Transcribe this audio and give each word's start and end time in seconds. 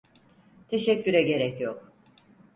Teşekküre 0.67 1.21
gerek 1.23 1.61
yok. 1.61 1.93